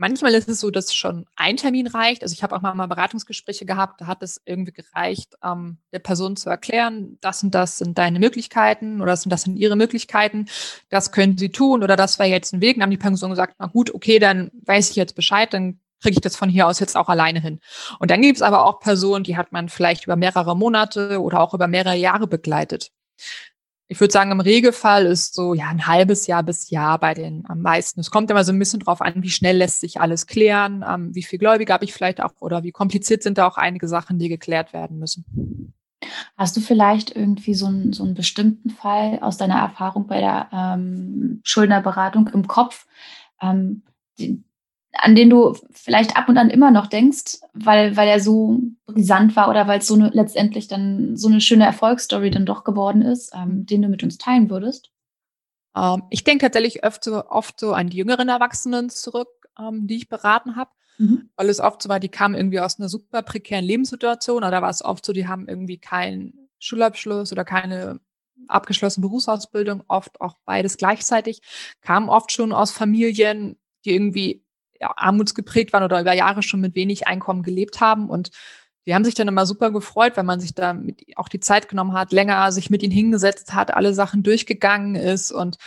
[0.00, 2.22] Manchmal ist es so, dass schon ein Termin reicht.
[2.22, 5.98] Also ich habe auch mal, mal Beratungsgespräche gehabt, da hat es irgendwie gereicht, ähm, der
[5.98, 9.74] Person zu erklären, das und das sind deine Möglichkeiten oder das und das sind ihre
[9.74, 10.46] Möglichkeiten,
[10.88, 12.76] das können sie tun oder das wäre jetzt ein Weg.
[12.76, 16.14] Dann haben die Person gesagt, na gut, okay, dann weiß ich jetzt Bescheid, dann kriege
[16.14, 17.58] ich das von hier aus jetzt auch alleine hin.
[17.98, 21.40] Und dann gibt es aber auch Personen, die hat man vielleicht über mehrere Monate oder
[21.40, 22.92] auch über mehrere Jahre begleitet
[23.90, 27.44] ich würde sagen, im Regelfall ist so ja ein halbes Jahr bis Jahr bei den
[27.48, 28.00] am meisten.
[28.00, 31.14] Es kommt immer so ein bisschen drauf an, wie schnell lässt sich alles klären, ähm,
[31.14, 34.18] wie viel Gläubige habe ich vielleicht auch oder wie kompliziert sind da auch einige Sachen,
[34.18, 35.72] die geklärt werden müssen.
[36.36, 40.48] Hast du vielleicht irgendwie so einen, so einen bestimmten Fall aus deiner Erfahrung bei der
[40.52, 42.86] ähm, Schuldnerberatung im Kopf,
[43.40, 43.82] ähm,
[44.18, 44.42] die,
[44.98, 49.36] an den du vielleicht ab und an immer noch denkst, weil, weil er so brisant
[49.36, 53.02] war oder weil es so eine, letztendlich dann so eine schöne Erfolgsstory dann doch geworden
[53.02, 54.90] ist, ähm, den du mit uns teilen würdest?
[55.76, 59.96] Ähm, ich denke tatsächlich oft so, oft so an die jüngeren Erwachsenen zurück, ähm, die
[59.96, 60.70] ich beraten habe.
[60.98, 61.30] Mhm.
[61.36, 64.70] Weil es oft so war, die kamen irgendwie aus einer super prekären Lebenssituation oder war
[64.70, 68.00] es oft so, die haben irgendwie keinen Schulabschluss oder keine
[68.48, 71.40] abgeschlossene Berufsausbildung, oft auch beides gleichzeitig,
[71.80, 74.44] kamen oft schon aus Familien, die irgendwie
[74.80, 78.08] ja, armutsgeprägt waren oder über Jahre schon mit wenig Einkommen gelebt haben.
[78.08, 78.30] Und
[78.86, 81.68] die haben sich dann immer super gefreut, wenn man sich da mit, auch die Zeit
[81.68, 85.58] genommen hat, länger sich mit ihnen hingesetzt hat, alle Sachen durchgegangen ist und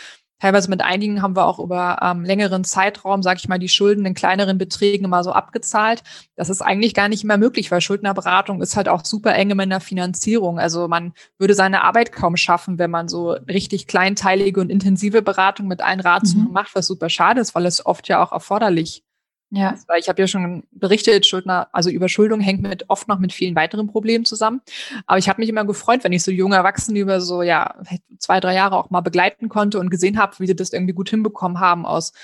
[0.42, 4.04] Teilweise mit einigen haben wir auch über ähm, längeren Zeitraum, sage ich mal, die Schulden
[4.04, 6.02] in kleineren Beträgen immer so abgezahlt.
[6.34, 9.70] Das ist eigentlich gar nicht mehr möglich, weil Schuldnerberatung ist halt auch super eng in
[9.70, 10.58] der Finanzierung.
[10.58, 15.68] Also man würde seine Arbeit kaum schaffen, wenn man so richtig kleinteilige und intensive Beratung
[15.68, 16.52] mit allen Ratioen mhm.
[16.52, 19.04] macht, was super schade ist, weil es oft ja auch erforderlich
[19.54, 19.74] ja.
[19.86, 23.54] Weil ich habe ja schon berichtet, Schuldner, also Überschuldung hängt mit oft noch mit vielen
[23.54, 24.62] weiteren Problemen zusammen.
[25.06, 27.74] Aber ich habe mich immer gefreut, wenn ich so junge Erwachsene über so ja
[28.18, 31.10] zwei, drei Jahre auch mal begleiten konnte und gesehen habe, wie sie das irgendwie gut
[31.10, 32.14] hinbekommen haben aus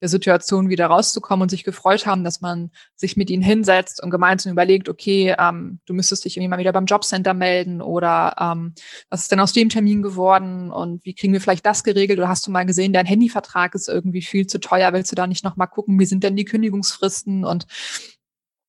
[0.00, 4.10] der Situation wieder rauszukommen und sich gefreut haben, dass man sich mit ihnen hinsetzt und
[4.10, 8.74] gemeinsam überlegt, okay, ähm, du müsstest dich irgendwie mal wieder beim Jobcenter melden oder ähm,
[9.10, 12.18] was ist denn aus dem Termin geworden und wie kriegen wir vielleicht das geregelt?
[12.18, 15.26] Oder hast du mal gesehen, dein Handyvertrag ist irgendwie viel zu teuer, willst du da
[15.26, 17.44] nicht nochmal gucken, wie sind denn die Kündigungsfristen?
[17.44, 17.66] Und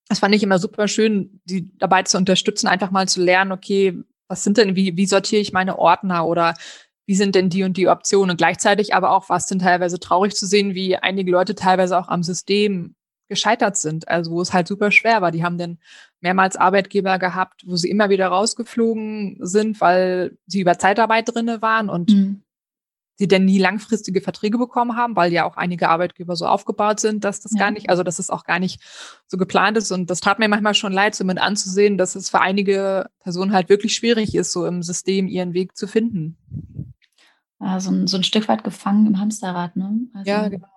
[0.07, 4.03] das fand ich immer super schön, die dabei zu unterstützen, einfach mal zu lernen, okay,
[4.27, 6.55] was sind denn, wie, wie sortiere ich meine Ordner oder
[7.09, 8.29] wie sind denn die und die Optionen?
[8.29, 12.07] Und gleichzeitig aber auch, was denn teilweise traurig zu sehen, wie einige Leute teilweise auch
[12.07, 12.93] am System
[13.27, 15.31] gescheitert sind, also wo es halt super schwer war.
[15.31, 15.79] Die haben dann
[16.21, 21.89] mehrmals Arbeitgeber gehabt, wo sie immer wieder rausgeflogen sind, weil sie über Zeitarbeit drinne waren
[21.89, 22.43] und mhm.
[23.15, 27.23] sie denn nie langfristige Verträge bekommen haben, weil ja auch einige Arbeitgeber so aufgebaut sind,
[27.23, 27.57] dass das ja.
[27.57, 28.83] gar nicht, also dass es auch gar nicht
[29.25, 29.91] so geplant ist.
[29.91, 33.51] Und das tat mir manchmal schon leid, so mit anzusehen, dass es für einige Personen
[33.51, 36.37] halt wirklich schwierig ist, so im System ihren Weg zu finden
[37.59, 39.75] äh, so, ein, so ein Stück weit gefangen im Hamsterrad.
[39.75, 40.07] Ne?
[40.13, 40.67] Also, ja, genau.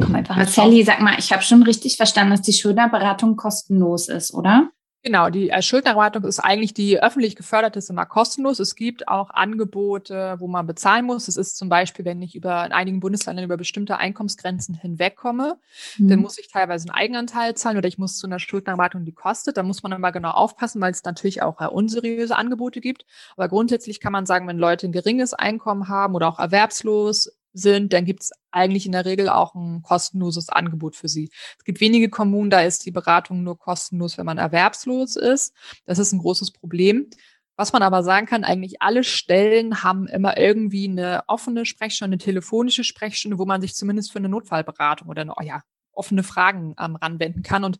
[0.00, 4.34] Komm einfach Sally, sag mal, ich habe schon richtig verstanden, dass die Schuldnerberatung kostenlos ist,
[4.34, 4.70] oder?
[5.04, 8.58] Genau, die äh, Schuldnerberatung ist eigentlich die öffentlich geförderte, ist immer kostenlos.
[8.58, 11.28] Es gibt auch Angebote, wo man bezahlen muss.
[11.28, 15.60] Es ist zum Beispiel, wenn ich über in einigen Bundesländern über bestimmte Einkommensgrenzen hinwegkomme,
[15.98, 16.08] mhm.
[16.08, 19.56] dann muss ich teilweise einen Eigenanteil zahlen oder ich muss zu einer Schuldnerberatung, die kostet.
[19.56, 23.06] Da muss man immer genau aufpassen, weil es natürlich auch äh, unseriöse Angebote gibt.
[23.36, 27.92] Aber grundsätzlich kann man sagen, wenn Leute ein geringes Einkommen haben oder auch erwerbslos sind,
[27.92, 31.30] dann gibt es eigentlich in der Regel auch ein kostenloses Angebot für sie.
[31.58, 35.54] Es gibt wenige Kommunen, da ist die Beratung nur kostenlos, wenn man erwerbslos ist.
[35.84, 37.08] Das ist ein großes Problem.
[37.56, 42.18] Was man aber sagen kann, eigentlich alle Stellen haben immer irgendwie eine offene Sprechstunde, eine
[42.18, 46.76] telefonische Sprechstunde, wo man sich zumindest für eine Notfallberatung oder eine, oh ja, offene Fragen
[46.80, 47.64] ähm, ranwenden kann.
[47.64, 47.78] Und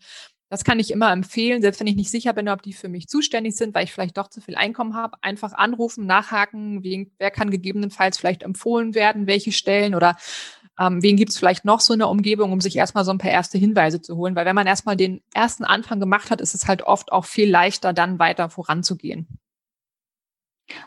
[0.48, 3.08] das kann ich immer empfehlen, selbst wenn ich nicht sicher bin, ob die für mich
[3.08, 5.18] zuständig sind, weil ich vielleicht doch zu viel Einkommen habe.
[5.20, 10.16] Einfach anrufen, nachhaken, wen, wer kann gegebenenfalls vielleicht empfohlen werden, welche Stellen oder
[10.78, 13.18] ähm, wen gibt es vielleicht noch so in der Umgebung, um sich erstmal so ein
[13.18, 14.36] paar erste Hinweise zu holen.
[14.36, 17.50] Weil wenn man erstmal den ersten Anfang gemacht hat, ist es halt oft auch viel
[17.50, 19.26] leichter, dann weiter voranzugehen.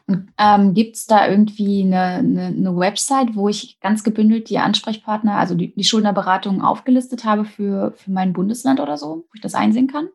[0.07, 4.59] Und ähm, gibt es da irgendwie eine, eine, eine, Website, wo ich ganz gebündelt die
[4.59, 9.41] Ansprechpartner, also die, die Schuldnerberatung aufgelistet habe für, für mein Bundesland oder so, wo ich
[9.41, 10.09] das einsehen kann?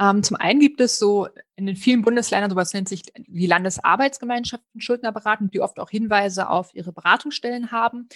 [0.00, 1.26] Ähm, zum einen gibt es so
[1.56, 6.72] in den vielen Bundesländern, sowas nennt sich die Landesarbeitsgemeinschaften Schuldnerberatung, die oft auch Hinweise auf
[6.74, 8.08] ihre Beratungsstellen haben.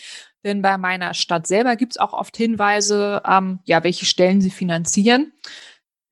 [0.45, 4.51] Denn bei meiner Stadt selber gibt es auch oft Hinweise, ähm, ja, welche Stellen sie
[4.51, 5.33] finanzieren.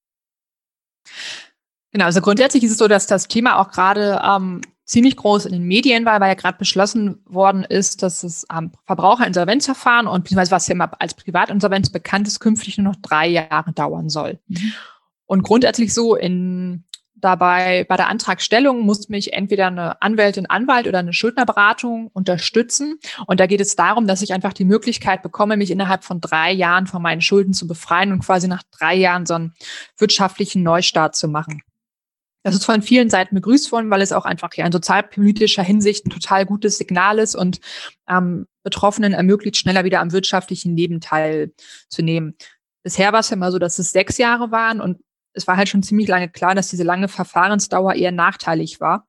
[1.93, 5.53] Genau, also grundsätzlich ist es so, dass das Thema auch gerade ähm, ziemlich groß in
[5.53, 10.53] den Medien war, weil ja gerade beschlossen worden ist, dass das ähm, Verbraucherinsolvenzverfahren und beziehungsweise
[10.53, 14.39] was ja immer als Privatinsolvenz bekannt ist, künftig nur noch drei Jahre dauern soll.
[14.47, 14.73] Mhm.
[15.27, 16.85] Und grundsätzlich so in
[17.21, 22.99] dabei bei der Antragstellung muss mich entweder eine Anwältin, Anwalt oder eine Schuldnerberatung unterstützen.
[23.27, 26.53] Und da geht es darum, dass ich einfach die Möglichkeit bekomme, mich innerhalb von drei
[26.53, 29.55] Jahren von meinen Schulden zu befreien und quasi nach drei Jahren so einen
[29.99, 31.63] wirtschaftlichen Neustart zu machen.
[32.43, 36.07] Das ist von vielen Seiten begrüßt worden, weil es auch einfach ja in sozialpolitischer Hinsicht
[36.07, 37.61] ein total gutes Signal ist und
[38.09, 42.37] ähm, Betroffenen ermöglicht, schneller wieder am wirtschaftlichen Leben teilzunehmen.
[42.83, 45.01] Bisher war es ja immer so, dass es sechs Jahre waren und
[45.33, 49.07] es war halt schon ziemlich lange klar, dass diese lange Verfahrensdauer eher nachteilig war.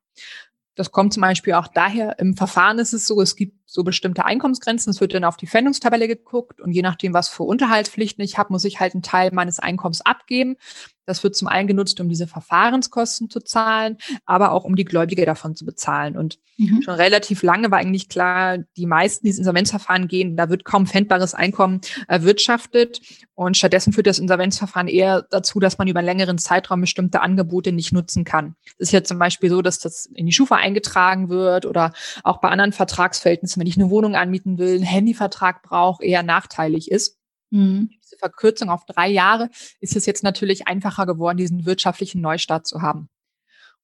[0.76, 4.26] Das kommt zum Beispiel auch daher, im Verfahren ist es so, es gibt so bestimmte
[4.26, 8.38] Einkommensgrenzen, es wird dann auf die Pfändungstabelle geguckt und je nachdem, was für Unterhaltspflichten ich
[8.38, 10.58] habe, muss ich halt einen Teil meines Einkommens abgeben.
[11.06, 15.26] Das wird zum einen genutzt, um diese Verfahrenskosten zu zahlen, aber auch um die Gläubige
[15.26, 16.16] davon zu bezahlen.
[16.16, 16.84] Und mhm.
[16.84, 20.86] schon relativ lange war eigentlich klar, die meisten, die ins Insolvenzverfahren gehen, da wird kaum
[20.86, 23.02] pfändbares Einkommen erwirtschaftet.
[23.34, 27.72] Und stattdessen führt das Insolvenzverfahren eher dazu, dass man über einen längeren Zeitraum bestimmte Angebote
[27.72, 28.56] nicht nutzen kann.
[28.78, 32.40] Es ist ja zum Beispiel so, dass das in die Schufa eingetragen wird oder auch
[32.40, 37.20] bei anderen Vertragsverhältnissen, wenn ich eine Wohnung anmieten will, einen Handyvertrag brauche, eher nachteilig ist.
[37.52, 37.92] Mhm.
[38.02, 42.82] Diese Verkürzung auf drei Jahre ist es jetzt natürlich einfacher geworden, diesen wirtschaftlichen Neustart zu
[42.82, 43.08] haben.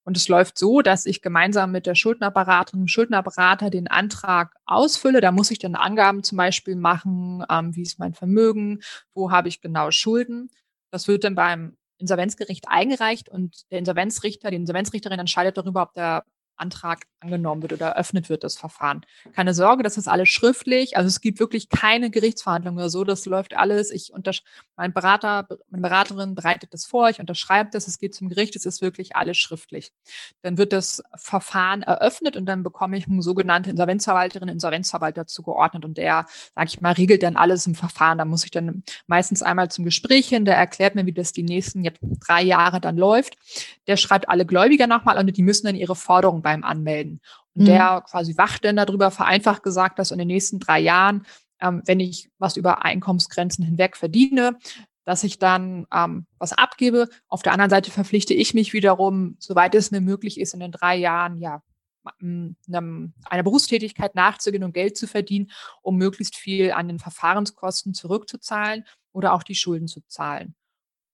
[0.03, 5.21] Und es läuft so, dass ich gemeinsam mit der Schuldnerberaterin, dem Schuldnerberater den Antrag ausfülle.
[5.21, 8.79] Da muss ich dann Angaben zum Beispiel machen, ähm, wie ist mein Vermögen,
[9.13, 10.49] wo habe ich genau Schulden.
[10.89, 16.23] Das wird dann beim Insolvenzgericht eingereicht und der Insolvenzrichter, die Insolvenzrichterin entscheidet darüber, ob der
[16.57, 19.01] Antrag angenommen wird oder eröffnet wird, das Verfahren.
[19.33, 20.97] Keine Sorge, das ist alles schriftlich.
[20.97, 23.03] Also es gibt wirklich keine Gerichtsverhandlungen oder so.
[23.03, 23.91] Das läuft alles.
[23.91, 24.11] Ich
[24.75, 28.65] mein Berater, meine Beraterin bereitet das vor, ich unterschreibe das, es geht zum Gericht, es
[28.65, 29.91] ist wirklich alles schriftlich.
[30.43, 35.97] Dann wird das Verfahren eröffnet und dann bekomme ich eine sogenannte Insolvenzverwalterin, Insolvenzverwalter zugeordnet und
[35.97, 38.19] der, sage ich mal, regelt dann alles im Verfahren.
[38.19, 41.43] Da muss ich dann meistens einmal zum Gespräch hin, der erklärt mir, wie das die
[41.43, 43.37] nächsten jetzt drei Jahre dann läuft.
[43.87, 47.19] Der schreibt alle Gläubiger nochmal und die müssen dann ihre Forderungen beim Anmelden.
[47.55, 47.65] Und mhm.
[47.65, 51.25] der quasi wacht dann darüber, vereinfacht gesagt, dass in den nächsten drei Jahren,
[51.59, 54.57] ähm, wenn ich was über Einkommensgrenzen hinweg verdiene,
[55.03, 57.09] dass ich dann ähm, was abgebe.
[57.27, 60.71] Auf der anderen Seite verpflichte ich mich wiederum, soweit es mir möglich ist, in den
[60.71, 61.61] drei Jahren, ja,
[62.21, 68.85] einem, einer Berufstätigkeit nachzugehen und Geld zu verdienen, um möglichst viel an den Verfahrenskosten zurückzuzahlen
[69.11, 70.55] oder auch die Schulden zu zahlen.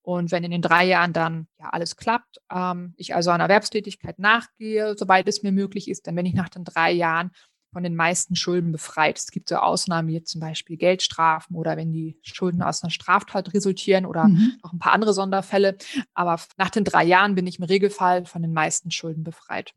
[0.04, 4.20] Und wenn in den drei Jahren dann ja alles klappt, ähm, ich also an Erwerbstätigkeit
[4.20, 7.32] nachgehe, sobald es mir möglich ist, dann bin ich nach den drei Jahren
[7.72, 9.18] von den meisten Schulden befreit.
[9.18, 13.54] Es gibt so Ausnahmen wie zum Beispiel Geldstrafen oder wenn die Schulden aus einer Straftat
[13.54, 14.54] resultieren oder mhm.
[14.62, 15.78] noch ein paar andere Sonderfälle.
[16.13, 19.74] Aber nach den drei Jahren bin ich im Regelfall von den meisten Schulden befreit.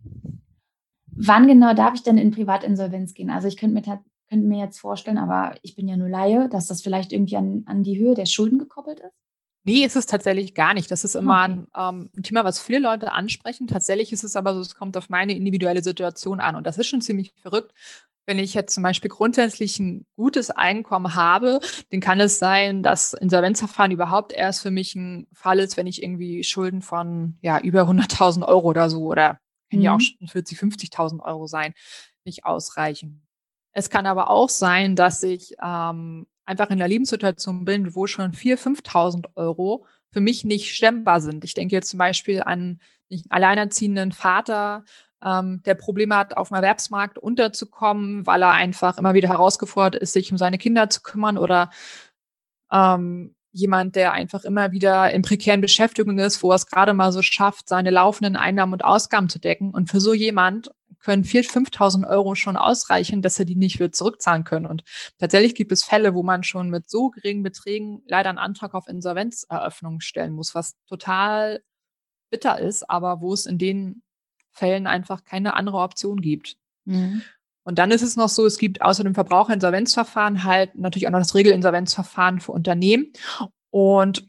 [1.07, 3.31] Wann genau darf ich denn in Privatinsolvenz gehen?
[3.31, 3.83] Also ich könnte mir,
[4.29, 7.63] könnte mir jetzt vorstellen, aber ich bin ja nur Laie, dass das vielleicht irgendwie an,
[7.67, 9.26] an die Höhe der Schulden gekoppelt ist.
[9.67, 10.93] Nee, ist es tatsächlich gar nicht.
[10.93, 13.67] Das ist immer ein, ähm, ein, Thema, was viele Leute ansprechen.
[13.67, 16.55] Tatsächlich ist es aber so, es kommt auf meine individuelle Situation an.
[16.55, 17.75] Und das ist schon ziemlich verrückt.
[18.27, 21.59] Wenn ich jetzt zum Beispiel grundsätzlich ein gutes Einkommen habe,
[21.91, 26.01] dann kann es sein, dass Insolvenzverfahren überhaupt erst für mich ein Fall ist, wenn ich
[26.01, 29.85] irgendwie Schulden von ja über 100.000 Euro oder so oder können mhm.
[29.85, 31.75] ja auch schon 40, 50.000 Euro sein,
[32.25, 33.27] nicht ausreichen.
[33.73, 38.33] Es kann aber auch sein, dass ich ähm, einfach in der Lebenssituation bin, wo schon
[38.33, 41.45] 4.000, 5.000 Euro für mich nicht stemmbar sind.
[41.45, 42.81] Ich denke jetzt zum Beispiel an
[43.11, 44.85] einen alleinerziehenden Vater,
[45.25, 50.13] ähm, der Probleme hat, auf dem Erwerbsmarkt unterzukommen, weil er einfach immer wieder herausgefordert ist,
[50.13, 51.71] sich um seine Kinder zu kümmern oder
[52.73, 57.11] ähm, jemand, der einfach immer wieder in prekären Beschäftigungen ist, wo er es gerade mal
[57.11, 59.71] so schafft, seine laufenden Einnahmen und Ausgaben zu decken.
[59.71, 60.71] Und für so jemand
[61.07, 64.67] können 4.000, 5.000 Euro schon ausreichen, dass er die nicht wird zurückzahlen können.
[64.67, 64.83] Und
[65.19, 68.89] tatsächlich gibt es Fälle, wo man schon mit so geringen Beträgen leider einen Antrag auf
[68.89, 71.63] Insolvenzeröffnung stellen muss, was total
[72.29, 74.03] bitter ist, aber wo es in den
[74.51, 76.57] Fällen einfach keine andere Option gibt.
[76.87, 77.23] Mhm.
[77.63, 81.21] Und dann ist es noch so, es gibt außer dem Verbraucherinsolvenzverfahren halt natürlich auch noch
[81.21, 83.13] das Regelinsolvenzverfahren für Unternehmen.
[83.71, 84.29] Und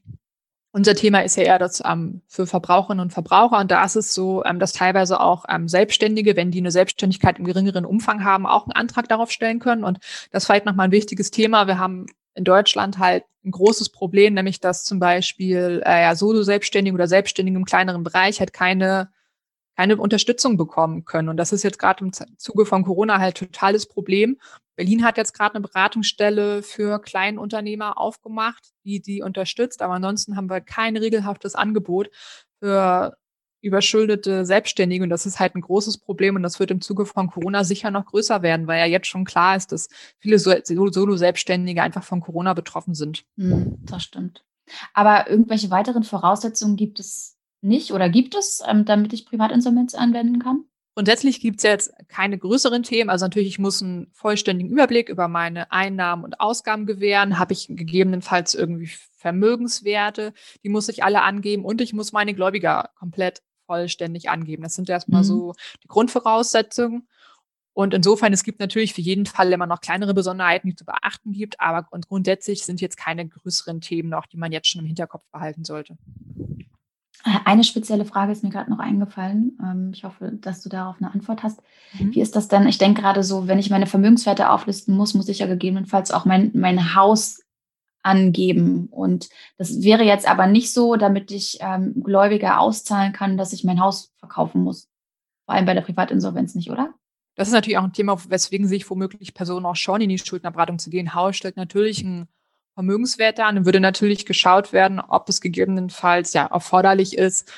[0.78, 3.58] unser Thema ist ja eher das ähm, für Verbraucherinnen und Verbraucher.
[3.58, 7.40] Und da ist es so, ähm, dass teilweise auch ähm, Selbstständige, wenn die eine Selbstständigkeit
[7.40, 9.84] im geringeren Umfang haben, auch einen Antrag darauf stellen können.
[9.84, 9.98] Und
[10.32, 11.66] das ist vielleicht nochmal ein wichtiges Thema.
[11.66, 16.94] Wir haben in Deutschland halt ein großes Problem, nämlich dass zum Beispiel äh, ja, Solo-Selbstständige
[16.94, 19.10] oder Selbstständige im kleineren Bereich halt keine
[19.78, 21.30] keine Unterstützung bekommen können.
[21.30, 24.38] Und das ist jetzt gerade im Zuge von Corona halt totales Problem.
[24.76, 29.84] Berlin hat jetzt gerade eine Beratungsstelle für Kleinunternehmer aufgemacht, die die unterstützt.
[29.84, 32.10] Aber ansonsten haben wir kein regelhaftes Angebot
[32.60, 33.16] für
[33.62, 35.04] überschuldete Selbstständige.
[35.04, 36.36] Und das ist halt ein großes Problem.
[36.36, 39.26] Und das wird im Zuge von Corona sicher noch größer werden, weil ja jetzt schon
[39.26, 43.26] klar ist, dass viele Solo-Selbstständige einfach von Corona betroffen sind.
[43.38, 44.44] Hm, das stimmt.
[44.94, 47.37] Aber irgendwelche weiteren Voraussetzungen gibt es
[47.68, 50.66] nicht oder gibt es, ähm, damit ich Privatinsolvenz anwenden kann?
[50.96, 53.12] Grundsätzlich gibt es jetzt keine größeren Themen.
[53.12, 57.38] Also natürlich, ich muss einen vollständigen Überblick über meine Einnahmen und Ausgaben gewähren.
[57.38, 62.90] Habe ich gegebenenfalls irgendwie Vermögenswerte, die muss ich alle angeben und ich muss meine Gläubiger
[62.96, 64.64] komplett vollständig angeben.
[64.64, 65.28] Das sind erstmal mhm.
[65.28, 65.54] so
[65.84, 67.08] die Grundvoraussetzungen.
[67.74, 71.32] Und insofern, es gibt natürlich für jeden Fall immer noch kleinere Besonderheiten, die zu beachten
[71.32, 75.30] gibt, aber grundsätzlich sind jetzt keine größeren Themen noch, die man jetzt schon im Hinterkopf
[75.32, 75.96] behalten sollte.
[77.24, 79.58] Eine spezielle Frage ist mir gerade noch eingefallen.
[79.62, 81.62] Ähm, ich hoffe, dass du darauf eine Antwort hast.
[82.00, 82.16] Mhm.
[82.16, 82.68] Wie ist das denn?
[82.68, 86.26] Ich denke gerade so, wenn ich meine Vermögenswerte auflisten muss, muss ich ja gegebenenfalls auch
[86.26, 87.42] mein, mein Haus
[88.04, 88.88] angeben.
[88.88, 93.64] Und das wäre jetzt aber nicht so, damit ich ähm, Gläubiger auszahlen kann, dass ich
[93.64, 94.88] mein Haus verkaufen muss.
[95.46, 96.94] Vor allem bei der Privatinsolvenz nicht, oder?
[97.36, 100.80] Das ist natürlich auch ein Thema, weswegen sich womöglich Personen auch schon in die Schuldnerberatung
[100.80, 101.14] zu gehen.
[101.14, 102.28] Haus stellt natürlich ein
[102.78, 103.56] Vermögenswerte an.
[103.56, 107.52] Dann würde natürlich geschaut werden, ob es gegebenenfalls ja erforderlich ist,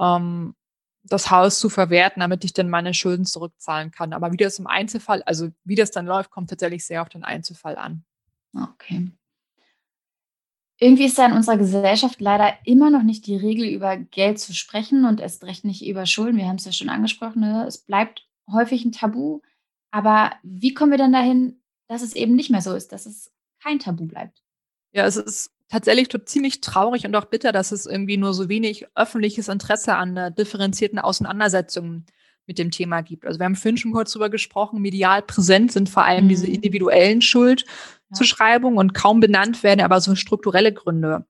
[0.00, 0.56] ähm,
[1.04, 4.12] das Haus zu verwerten, damit ich dann meine Schulden zurückzahlen kann.
[4.12, 7.22] Aber wie das im Einzelfall, also wie das dann läuft, kommt tatsächlich sehr auf den
[7.22, 8.04] Einzelfall an.
[8.52, 9.12] Okay.
[10.80, 14.52] Irgendwie ist da in unserer Gesellschaft leider immer noch nicht die Regel, über Geld zu
[14.54, 16.36] sprechen und erst recht nicht über Schulden.
[16.36, 17.42] Wir haben es ja schon angesprochen.
[17.42, 17.64] Ne?
[17.64, 19.40] Es bleibt häufig ein Tabu.
[19.92, 23.30] Aber wie kommen wir dann dahin, dass es eben nicht mehr so ist, dass es
[23.62, 24.43] kein Tabu bleibt?
[24.94, 28.86] Ja, es ist tatsächlich ziemlich traurig und auch bitter, dass es irgendwie nur so wenig
[28.94, 32.04] öffentliches Interesse an der differenzierten Auseinandersetzung
[32.46, 33.26] mit dem Thema gibt.
[33.26, 36.28] Also wir haben vorhin schon kurz drüber gesprochen, medial präsent sind vor allem mhm.
[36.28, 38.80] diese individuellen Schuldzuschreibungen ja.
[38.80, 41.26] und kaum benannt werden aber so strukturelle Gründe.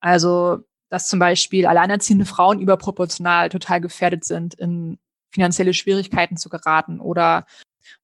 [0.00, 0.58] Also
[0.90, 4.98] dass zum Beispiel alleinerziehende Frauen überproportional total gefährdet sind, in
[5.30, 7.46] finanzielle Schwierigkeiten zu geraten oder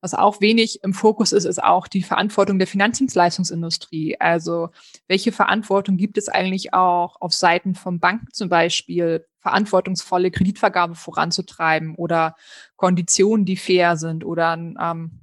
[0.00, 4.20] was auch wenig im Fokus ist, ist auch die Verantwortung der Finanzdienstleistungsindustrie.
[4.20, 4.70] Also
[5.08, 11.96] welche Verantwortung gibt es eigentlich auch auf Seiten von Banken zum Beispiel, verantwortungsvolle Kreditvergabe voranzutreiben
[11.96, 12.34] oder
[12.76, 15.20] Konditionen, die fair sind oder ähm,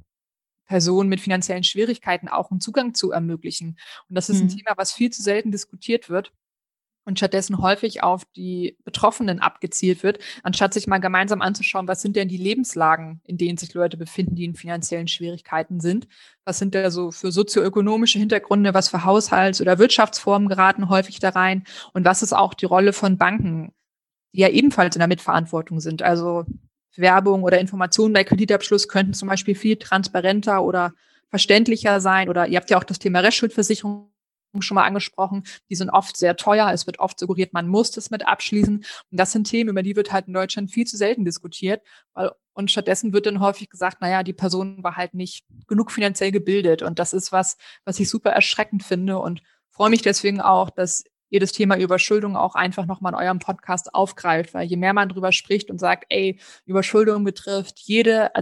[0.67, 3.79] Personen mit finanziellen Schwierigkeiten auch einen Zugang zu ermöglichen.
[4.07, 4.57] Und das ist ein mhm.
[4.57, 6.31] Thema, was viel zu selten diskutiert wird
[7.03, 12.15] und stattdessen häufig auf die Betroffenen abgezielt wird, anstatt sich mal gemeinsam anzuschauen, was sind
[12.15, 16.07] denn die Lebenslagen, in denen sich Leute befinden, die in finanziellen Schwierigkeiten sind.
[16.45, 21.29] Was sind da so für sozioökonomische Hintergründe, was für Haushalts- oder Wirtschaftsformen geraten häufig da
[21.29, 23.73] rein und was ist auch die Rolle von Banken,
[24.33, 26.03] die ja ebenfalls in der Mitverantwortung sind.
[26.03, 26.45] Also
[26.95, 30.93] Werbung oder Informationen bei Kreditabschluss könnten zum Beispiel viel transparenter oder
[31.29, 32.29] verständlicher sein.
[32.29, 34.11] Oder ihr habt ja auch das Thema Restschuldversicherung
[34.59, 36.69] schon mal angesprochen, die sind oft sehr teuer.
[36.73, 38.77] Es wird oft suggeriert, man muss das mit abschließen.
[38.77, 38.85] Und
[39.19, 41.81] das sind Themen, über die wird halt in Deutschland viel zu selten diskutiert.
[42.13, 46.31] Weil, und stattdessen wird dann häufig gesagt, naja, die Person war halt nicht genug finanziell
[46.31, 46.81] gebildet.
[46.81, 51.03] Und das ist was, was ich super erschreckend finde und freue mich deswegen auch, dass
[51.31, 55.09] ihr das Thema Überschuldung auch einfach nochmal in eurem Podcast aufgreift, weil je mehr man
[55.09, 58.35] drüber spricht und sagt, ey, Überschuldung betrifft jede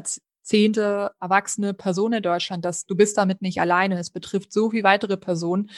[0.50, 4.00] zehnte erwachsene Person in Deutschland, dass du bist damit nicht alleine.
[4.00, 5.70] Es betrifft so viele weitere Personen.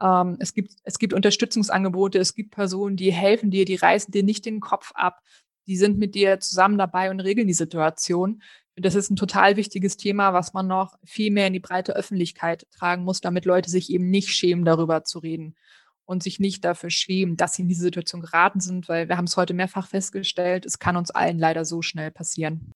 [0.00, 4.22] Ähm, es gibt, es gibt Unterstützungsangebote, es gibt Personen, die helfen dir, die reißen dir
[4.22, 5.20] nicht den Kopf ab.
[5.66, 8.40] Die sind mit dir zusammen dabei und regeln die Situation.
[8.76, 12.68] Das ist ein total wichtiges Thema, was man noch viel mehr in die breite Öffentlichkeit
[12.70, 15.56] tragen muss, damit Leute sich eben nicht schämen, darüber zu reden
[16.04, 19.26] und sich nicht dafür schämen, dass sie in diese Situation geraten sind, weil wir haben
[19.26, 22.72] es heute mehrfach festgestellt, es kann uns allen leider so schnell passieren.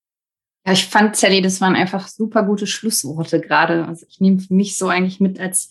[0.66, 3.86] Ja, ich fand, Sally, das waren einfach super gute Schlussworte gerade.
[3.86, 5.68] Also ich nehme für mich so eigentlich mit als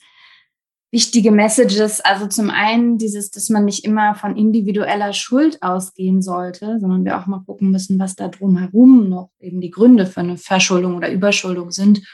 [0.91, 1.99] wichtige Messages.
[2.01, 7.19] Also zum einen dieses, dass man nicht immer von individueller Schuld ausgehen sollte, sondern wir
[7.19, 11.11] auch mal gucken müssen, was da drumherum noch eben die Gründe für eine Verschuldung oder
[11.11, 12.07] Überschuldung sind.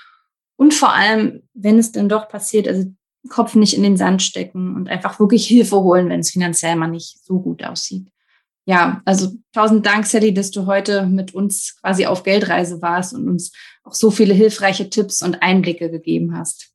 [0.56, 2.86] Und vor allem, wenn es denn doch passiert, also
[3.28, 6.88] Kopf nicht in den Sand stecken und einfach wirklich Hilfe holen, wenn es finanziell mal
[6.88, 8.10] nicht so gut aussieht
[8.66, 13.28] ja, also tausend Dank, Sally, dass du heute mit uns quasi auf Geldreise warst und
[13.28, 13.51] uns
[13.84, 16.72] auch so viele hilfreiche Tipps und Einblicke gegeben hast.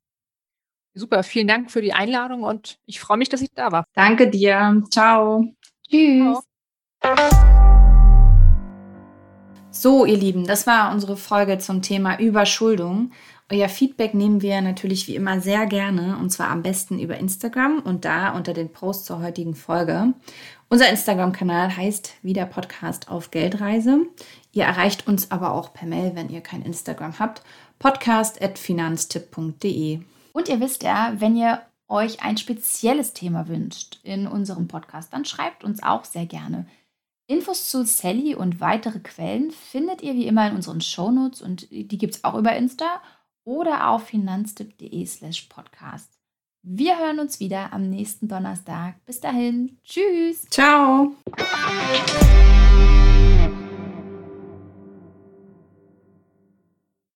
[0.93, 3.85] Super, vielen Dank für die Einladung und ich freue mich, dass ich da war.
[3.93, 4.81] Danke dir.
[4.89, 5.45] Ciao.
[5.89, 6.39] Tschüss.
[9.71, 13.11] So, ihr Lieben, das war unsere Folge zum Thema Überschuldung.
[13.51, 17.79] Euer Feedback nehmen wir natürlich wie immer sehr gerne und zwar am besten über Instagram
[17.79, 20.13] und da unter den Post zur heutigen Folge.
[20.67, 24.07] Unser Instagram-Kanal heißt wieder Podcast auf Geldreise.
[24.51, 27.43] Ihr erreicht uns aber auch per Mail, wenn ihr kein Instagram habt.
[27.77, 30.01] podcast.finanztipp.de.
[30.33, 35.23] Und ihr wisst ja, wenn ihr euch ein spezielles Thema wünscht in unserem Podcast, dann
[35.23, 36.65] schreibt uns auch sehr gerne.
[37.27, 41.97] Infos zu Sally und weitere Quellen findet ihr wie immer in unseren Shownotes und die
[41.97, 43.01] gibt es auch über Insta
[43.43, 46.14] oder auf finanztipp.de slash podcast.
[46.67, 48.95] Wir hören uns wieder am nächsten Donnerstag.
[49.05, 49.77] Bis dahin.
[49.83, 50.47] Tschüss.
[50.49, 51.11] Ciao.